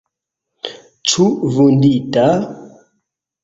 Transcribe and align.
Ĉu 1.11 1.27
vundita? 1.59 2.27